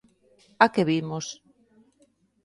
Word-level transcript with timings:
¿A 0.65 0.67
que 0.73 0.87
vimos? 0.91 1.25